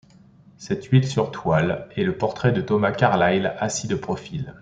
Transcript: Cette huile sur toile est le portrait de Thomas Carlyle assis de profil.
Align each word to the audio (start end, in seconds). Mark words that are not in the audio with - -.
Cette 0.57 0.85
huile 0.85 1.05
sur 1.07 1.29
toile 1.29 1.87
est 1.95 2.01
le 2.03 2.17
portrait 2.17 2.51
de 2.51 2.61
Thomas 2.61 2.91
Carlyle 2.91 3.53
assis 3.59 3.87
de 3.87 3.93
profil. 3.93 4.55